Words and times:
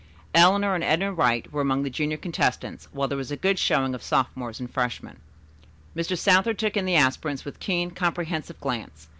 Eleanor 0.33 0.73
and 0.73 0.83
Edna 0.83 1.13
Wright 1.13 1.53
were 1.53 1.61
among 1.61 1.83
the 1.83 1.89
junior 1.91 2.17
contestants, 2.17 2.85
while 2.91 3.07
there 3.07 3.19
was 3.19 3.29
a 3.29 3.37
good 3.37 3.59
showing 3.59 3.93
of 3.93 4.01
sophomores 4.01 4.59
and 4.59 4.73
freshmen. 4.73 5.19
Mr. 5.95 6.17
Southard 6.17 6.57
took 6.57 6.75
in 6.75 6.85
the 6.85 6.95
aspirants 6.95 7.45
with 7.45 7.59
keen, 7.59 7.91
comprehensive 7.91 8.59
glance. 8.59 9.09